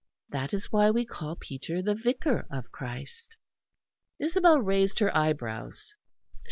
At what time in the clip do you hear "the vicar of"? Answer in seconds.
1.83-2.71